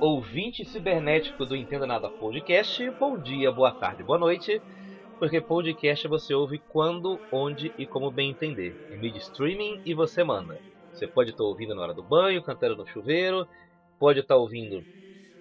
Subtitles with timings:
[0.00, 4.62] ouvinte cibernético do Entenda Nada Podcast, bom dia, boa tarde, boa noite,
[5.18, 8.76] porque podcast você ouve quando, onde e como bem entender.
[8.92, 10.56] É mídia streaming e você manda.
[10.92, 13.46] Você pode estar ouvindo na hora do banho, cantando no chuveiro,
[13.98, 14.84] pode estar ouvindo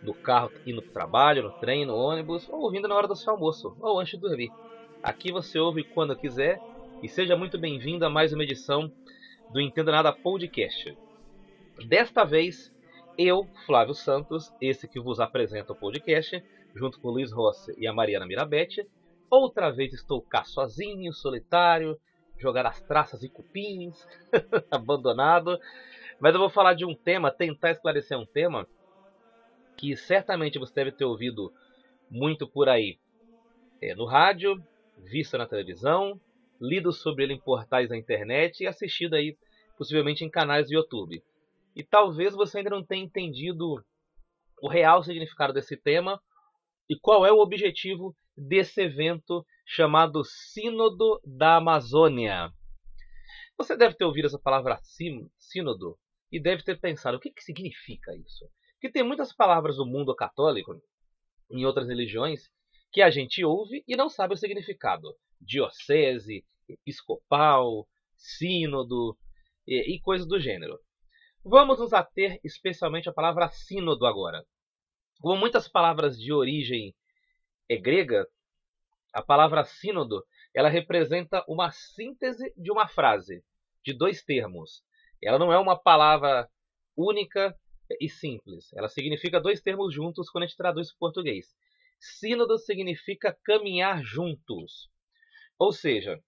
[0.02, 3.16] no carro indo para o trabalho, no trem, no ônibus, ou ouvindo na hora do
[3.16, 4.50] seu almoço, ou antes de dormir.
[5.04, 6.60] Aqui você ouve quando quiser
[7.04, 8.92] e seja muito bem-vindo a mais uma edição
[9.54, 10.98] do Entenda Nada Podcast.
[11.86, 12.76] Desta vez,
[13.18, 16.44] eu, Flávio Santos, esse que vos apresenta o podcast,
[16.76, 18.88] junto com o Luiz Rossi e a Mariana Mirabete,
[19.30, 22.00] outra vez estou cá sozinho, solitário,
[22.38, 24.08] jogar as traças e cupins,
[24.70, 25.58] abandonado.
[26.20, 28.68] Mas eu vou falar de um tema, tentar esclarecer um tema
[29.76, 31.52] que certamente você deve ter ouvido
[32.10, 32.98] muito por aí
[33.82, 34.62] é, no rádio,
[34.98, 36.20] visto na televisão,
[36.60, 39.38] lido sobre ele em portais da internet e assistido aí
[39.78, 41.24] possivelmente em canais do YouTube.
[41.78, 43.86] E talvez você ainda não tenha entendido
[44.60, 46.20] o real significado desse tema
[46.90, 52.52] e qual é o objetivo desse evento chamado Sínodo da Amazônia.
[53.60, 54.80] Você deve ter ouvido essa palavra
[55.38, 55.96] sínodo
[56.32, 58.50] e deve ter pensado o que, que significa isso.
[58.74, 60.82] Porque tem muitas palavras do mundo católico,
[61.52, 62.50] em outras religiões,
[62.92, 65.16] que a gente ouve e não sabe o significado.
[65.40, 69.16] Diocese, episcopal, sínodo
[69.68, 70.80] e, e coisas do gênero.
[71.50, 74.46] Vamos nos ater especialmente à palavra sínodo agora.
[75.22, 76.94] Como muitas palavras de origem
[77.70, 78.28] é grega,
[79.14, 83.46] a palavra sínodo, ela representa uma síntese de uma frase,
[83.82, 84.84] de dois termos.
[85.24, 86.50] Ela não é uma palavra
[86.98, 87.58] única
[87.98, 88.74] e simples.
[88.74, 91.56] Ela significa dois termos juntos quando a gente traduz para o português.
[91.98, 94.90] Sínodo significa caminhar juntos.
[95.58, 96.22] Ou seja,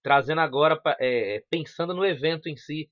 [0.00, 2.88] trazendo agora, é, pensando no evento em si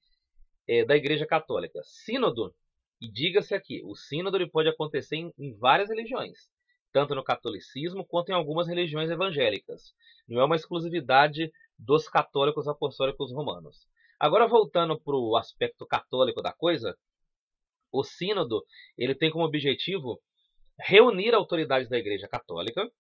[0.69, 1.81] é, da Igreja Católica.
[1.85, 2.55] Sínodo,
[3.01, 6.51] e diga-se aqui, o sínodo ele pode acontecer em, em várias religiões
[6.97, 9.93] tanto no catolicismo quanto em algumas religiões evangélicas.
[10.27, 13.87] Não é uma exclusividade dos católicos apostólicos romanos.
[14.19, 16.97] Agora voltando para o aspecto católico da coisa,
[17.93, 18.65] o sínodo
[18.97, 20.19] ele tem como objetivo
[20.81, 22.91] reunir autoridades da Igreja Católica,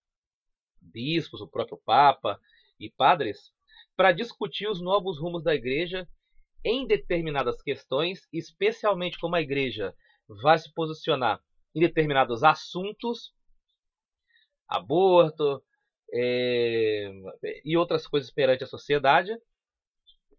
[0.79, 2.39] bispos, o próprio Papa
[2.79, 3.51] e padres,
[3.97, 6.07] para discutir os novos rumos da Igreja
[6.67, 9.95] em determinadas questões, especialmente como a Igreja
[10.43, 11.41] vai se posicionar
[11.73, 13.33] em determinados assuntos
[14.69, 15.63] aborto
[16.13, 17.09] é,
[17.65, 19.31] e outras coisas perante a sociedade,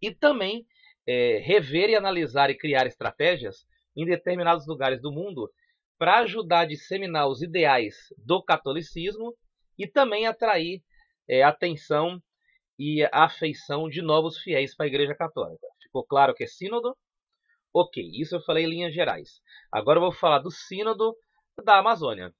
[0.02, 0.66] e também
[1.06, 3.66] é, rever e analisar e criar estratégias
[3.96, 5.50] em determinados lugares do mundo
[5.96, 9.34] para ajudar a disseminar os ideais do catolicismo
[9.78, 10.82] e também atrair
[11.26, 12.22] é, atenção
[12.78, 15.66] e afeição de novos fiéis para a Igreja Católica.
[15.88, 16.96] Ficou claro que é sínodo?
[17.74, 19.40] Ok, isso eu falei em linhas gerais.
[19.72, 21.14] Agora eu vou falar do sínodo
[21.64, 22.32] da Amazônia.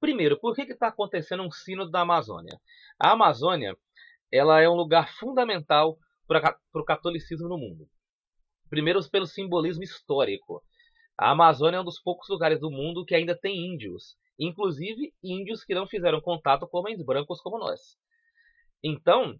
[0.00, 2.58] Primeiro, por que está acontecendo um sínodo da Amazônia?
[2.98, 3.76] A Amazônia
[4.32, 7.88] ela é um lugar fundamental para o catolicismo no mundo.
[8.68, 10.62] Primeiro, pelo simbolismo histórico.
[11.16, 15.64] A Amazônia é um dos poucos lugares do mundo que ainda tem índios, inclusive índios
[15.64, 17.98] que não fizeram contato com homens brancos como nós.
[18.84, 19.38] Então,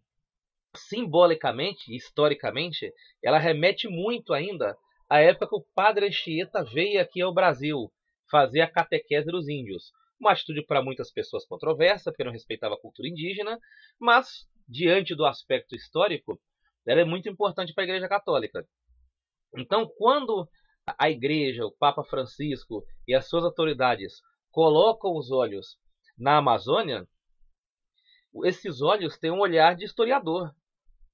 [0.75, 2.93] simbolicamente, historicamente,
[3.23, 4.77] ela remete muito ainda
[5.09, 7.91] à época que o padre Anchieta veio aqui ao Brasil
[8.31, 9.93] fazer a catequese dos índios.
[10.21, 13.59] Uma atitude para muitas pessoas controversa, porque não respeitava a cultura indígena,
[13.99, 16.39] mas, diante do aspecto histórico,
[16.87, 18.67] ela é muito importante para a Igreja Católica.
[19.57, 20.49] Então, quando
[20.99, 24.21] a Igreja, o Papa Francisco e as suas autoridades
[24.51, 25.79] colocam os olhos
[26.19, 27.07] na Amazônia,
[28.45, 30.55] esses olhos têm um olhar de historiador,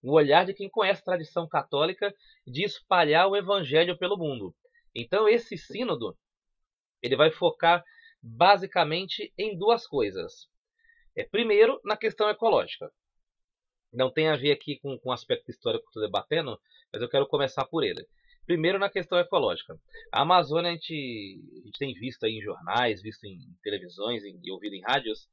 [0.02, 2.14] um olhar de quem conhece a tradição católica
[2.46, 4.54] de espalhar o evangelho pelo mundo.
[4.94, 6.16] Então esse sínodo
[7.02, 7.84] ele vai focar
[8.22, 10.48] basicamente em duas coisas.
[11.14, 12.90] É, primeiro, na questão ecológica.
[13.92, 16.58] Não tem a ver aqui com, o aspecto histórico que estou debatendo,
[16.92, 18.04] mas eu quero começar por ele.
[18.46, 19.78] Primeiro, na questão ecológica.
[20.10, 24.50] A Amazônia, a gente, a gente tem visto aí em jornais, visto em televisões e
[24.50, 25.28] ouvido em rádios,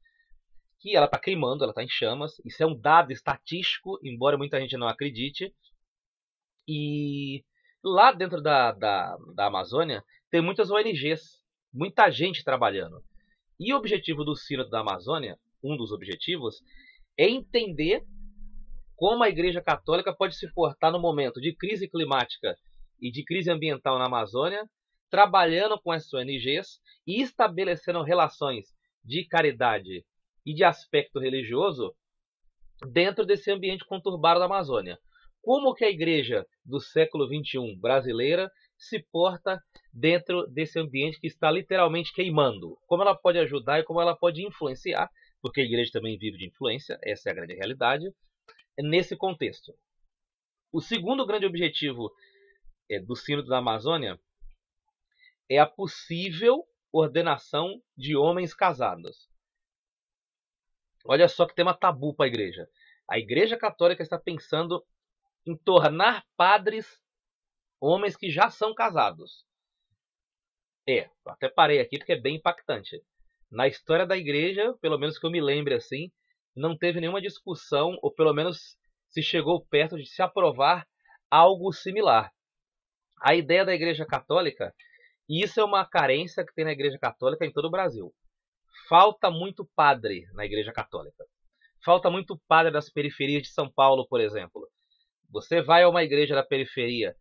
[0.82, 2.32] que ela está queimando, ela está em chamas.
[2.44, 5.54] Isso é um dado estatístico, embora muita gente não acredite.
[6.66, 7.44] E
[7.84, 11.40] lá dentro da, da, da Amazônia tem muitas ONGs
[11.72, 13.00] muita gente trabalhando.
[13.60, 16.60] E o objetivo do Sínodo da Amazônia, um dos objetivos,
[17.16, 18.02] é entender
[18.96, 22.56] como a Igreja Católica pode se portar no momento de crise climática
[23.00, 24.68] e de crise ambiental na Amazônia,
[25.08, 28.66] trabalhando com essas ONGs e estabelecendo relações
[29.04, 30.04] de caridade
[30.44, 31.94] e de aspecto religioso
[32.90, 34.98] dentro desse ambiente conturbado da Amazônia.
[35.40, 38.50] Como que a igreja do século XXI brasileira
[38.82, 39.62] se porta
[39.92, 42.76] dentro desse ambiente que está literalmente queimando.
[42.86, 45.08] Como ela pode ajudar e como ela pode influenciar,
[45.40, 48.04] porque a igreja também vive de influência, essa é a grande realidade,
[48.78, 49.72] nesse contexto.
[50.72, 52.10] O segundo grande objetivo
[52.90, 54.18] é, do Sínodo da Amazônia
[55.48, 59.28] é a possível ordenação de homens casados.
[61.04, 62.68] Olha só que tema tabu para a igreja.
[63.08, 64.84] A igreja católica está pensando
[65.46, 67.00] em tornar padres
[67.80, 69.44] homens que já são casados.
[70.88, 73.02] É, até parei aqui porque é bem impactante.
[73.50, 76.10] Na história da igreja, pelo menos que eu me lembre assim,
[76.54, 78.78] não teve nenhuma discussão, ou pelo menos
[79.08, 80.86] se chegou perto de se aprovar
[81.30, 82.32] algo similar.
[83.20, 84.74] A ideia da igreja católica,
[85.28, 88.12] e isso é uma carência que tem na igreja católica em todo o Brasil.
[88.88, 91.24] Falta muito padre na igreja católica.
[91.84, 94.68] Falta muito padre das periferias de São Paulo, por exemplo.
[95.30, 97.16] Você vai a uma igreja da periferia,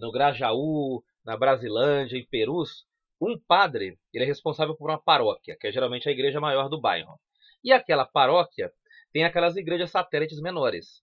[0.00, 2.86] no Grajaú, na Brasilândia, em Perus,
[3.20, 6.80] um padre ele é responsável por uma paróquia, que é geralmente a igreja maior do
[6.80, 7.20] bairro.
[7.62, 8.72] E aquela paróquia
[9.12, 11.02] tem aquelas igrejas satélites menores.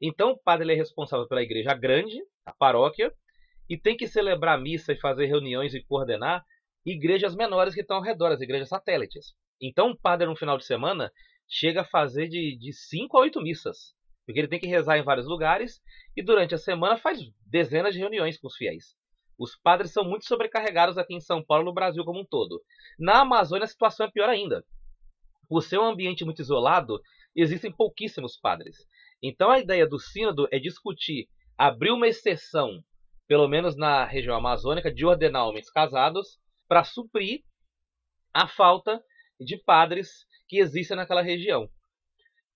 [0.00, 3.12] Então o padre é responsável pela igreja grande, a paróquia,
[3.68, 6.44] e tem que celebrar missa e fazer reuniões e coordenar
[6.92, 9.34] igrejas menores que estão ao redor, as igrejas satélites.
[9.60, 11.10] Então o padre no final de semana
[11.48, 13.94] chega a fazer de, de cinco a oito missas.
[14.24, 15.80] Porque ele tem que rezar em vários lugares
[16.16, 18.94] e durante a semana faz dezenas de reuniões com os fiéis.
[19.38, 22.60] Os padres são muito sobrecarregados aqui em São Paulo no Brasil como um todo.
[22.98, 24.64] Na Amazônia a situação é pior ainda.
[25.48, 27.00] Por ser um ambiente muito isolado,
[27.34, 28.76] existem pouquíssimos padres.
[29.22, 32.82] Então a ideia do sínodo é discutir, abrir uma exceção,
[33.26, 36.38] pelo menos na região amazônica, de ordenar homens casados
[36.68, 37.42] para suprir
[38.32, 39.02] a falta
[39.40, 41.68] de padres que existem naquela região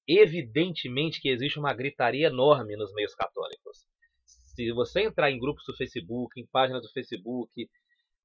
[0.07, 3.87] evidentemente que existe uma gritaria enorme nos meios católicos.
[4.25, 7.69] Se você entrar em grupos do Facebook, em páginas do Facebook,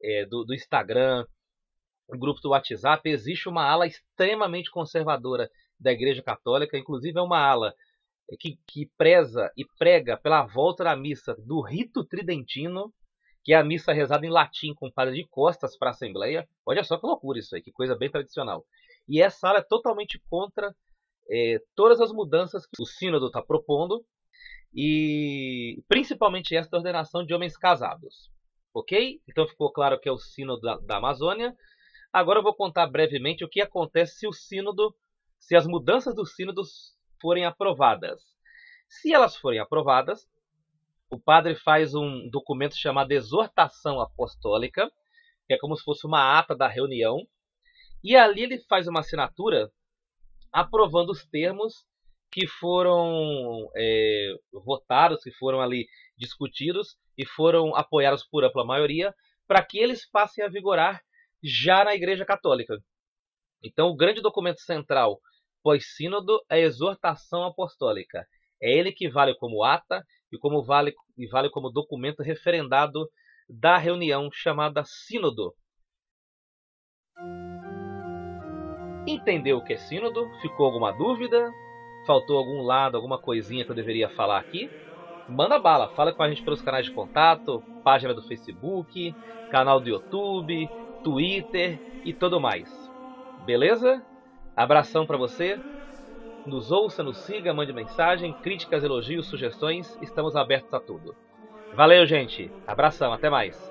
[0.01, 1.25] é, do, do Instagram,
[2.10, 5.50] grupos do WhatsApp, existe uma ala extremamente conservadora
[5.80, 7.74] da Igreja Católica, inclusive é uma ala
[8.40, 12.94] que, que preza e prega pela volta da missa do rito tridentino,
[13.48, 16.46] que é a missa rezada em latim com padre de costas para a Assembleia.
[16.66, 18.66] Olha só que loucura isso aí, que coisa bem tradicional.
[19.08, 20.76] E essa ala é totalmente contra
[21.32, 24.06] é, todas as mudanças que o Sínodo está propondo
[24.76, 28.30] e principalmente esta ordenação de homens casados.
[28.74, 29.22] Ok?
[29.26, 31.56] Então ficou claro que é o Sínodo da, da Amazônia.
[32.12, 34.94] Agora eu vou contar brevemente o que acontece se o Sínodo,
[35.40, 36.64] se as mudanças do Sínodo
[37.22, 38.22] forem aprovadas.
[38.90, 40.28] Se elas forem aprovadas,
[41.09, 44.89] o padre faz um documento chamado Exortação Apostólica,
[45.48, 47.25] que é como se fosse uma ata da reunião,
[48.04, 49.71] e ali ele faz uma assinatura
[50.51, 51.86] aprovando os termos
[52.31, 54.33] que foram é,
[54.65, 55.88] votados, que foram ali
[56.18, 59.13] discutidos e foram apoiados por ampla maioria,
[59.48, 61.01] para que eles passem a vigorar
[61.42, 62.77] já na Igreja Católica.
[63.63, 65.19] Então, o grande documento central
[65.63, 68.27] pós-sínodo é a exortação apostólica.
[68.62, 73.08] É ele que vale como ata e como vale, e vale como documento referendado
[73.50, 75.54] da reunião chamada sínodo.
[79.07, 80.28] Entendeu o que é sínodo?
[80.42, 81.50] Ficou alguma dúvida?
[82.06, 84.69] Faltou algum lado, alguma coisinha que eu deveria falar aqui?
[85.28, 89.14] Manda bala, fala com a gente pelos canais de contato, página do Facebook,
[89.50, 90.68] canal do YouTube,
[91.04, 92.69] Twitter e tudo mais.
[93.46, 94.02] Beleza?
[94.56, 95.57] Abração para você.
[96.47, 101.13] Nos ouça, nos siga, mande mensagem, críticas, elogios, sugestões, estamos abertos a tudo.
[101.75, 102.49] Valeu, gente.
[102.66, 103.69] Abração, até mais.